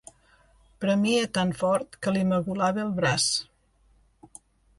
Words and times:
Premia 0.85 1.27
tan 1.39 1.51
fort 1.59 1.99
que 2.07 2.15
li 2.15 2.25
magolava 2.31 2.83
el 2.87 2.91
braç. 3.01 3.29